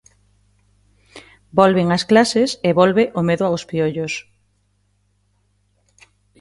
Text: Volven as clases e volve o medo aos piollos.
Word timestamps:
Volven 1.59 1.87
as 1.97 2.03
clases 2.09 2.49
e 2.67 2.69
volve 2.79 3.03
o 3.19 3.21
medo 3.29 3.43
aos 3.45 3.63
piollos. 3.69 4.13